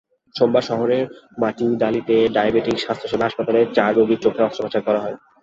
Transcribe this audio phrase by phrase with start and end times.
[0.35, 1.03] সোমবার শহরের
[1.37, 5.15] মাটিডালিতে ডায়াবেটিক স্বাস্থ্যসেবা হাসপাতালে চার রোগীর চোখে অস্ত্রোপচার করা হয়।